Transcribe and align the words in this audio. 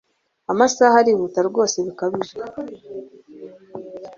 amasaha 0.51 0.95
arihuta 1.01 1.39
rwose 1.49 1.75
bikabije 1.85 2.35